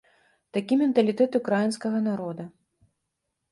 Такі 0.55 0.77
менталітэт 0.81 1.37
ўкраінскага 1.41 1.99
народа. 2.09 2.49